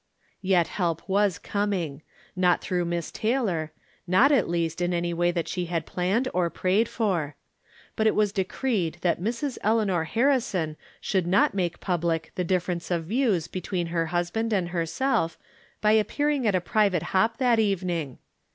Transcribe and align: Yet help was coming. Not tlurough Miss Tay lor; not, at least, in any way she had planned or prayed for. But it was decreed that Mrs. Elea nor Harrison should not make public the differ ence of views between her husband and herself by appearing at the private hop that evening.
Yet 0.41 0.65
help 0.67 1.07
was 1.07 1.37
coming. 1.37 2.01
Not 2.35 2.59
tlurough 2.59 2.87
Miss 2.87 3.11
Tay 3.11 3.37
lor; 3.37 3.71
not, 4.07 4.31
at 4.31 4.49
least, 4.49 4.81
in 4.81 4.95
any 4.95 5.13
way 5.13 5.31
she 5.45 5.65
had 5.65 5.85
planned 5.85 6.27
or 6.33 6.49
prayed 6.49 6.89
for. 6.89 7.35
But 7.95 8.07
it 8.07 8.15
was 8.15 8.31
decreed 8.31 8.97
that 9.01 9.21
Mrs. 9.21 9.59
Elea 9.63 9.85
nor 9.85 10.05
Harrison 10.05 10.75
should 11.01 11.27
not 11.27 11.53
make 11.53 11.79
public 11.79 12.31
the 12.33 12.43
differ 12.43 12.71
ence 12.71 12.89
of 12.89 13.05
views 13.05 13.47
between 13.47 13.85
her 13.93 14.07
husband 14.07 14.51
and 14.53 14.69
herself 14.69 15.37
by 15.81 15.91
appearing 15.91 16.47
at 16.47 16.55
the 16.55 16.61
private 16.61 17.03
hop 17.13 17.37
that 17.37 17.59
evening. 17.59 18.17